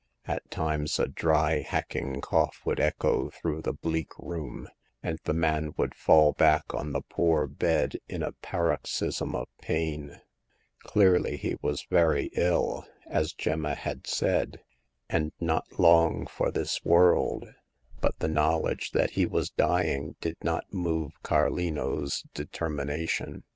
[0.25, 4.67] At times a dry hacking cough would echo through the bleak room,
[5.03, 10.19] and the man would fall back on the poor bed in a paroxysm of pain.
[10.79, 14.63] Clearly he was very ill, as Gemma had said,
[15.07, 17.55] and not lotv^ lot IVn^^nr^^VjIx 126 Hagar of the Pawn Shop.
[18.01, 23.43] but the knowledge that he was dying did not move Cadino's determination.